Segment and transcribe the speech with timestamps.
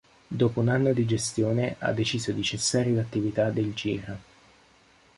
[0.27, 4.19] Dopo un anno di gestione ha deciso di cessare l'attività del Gira.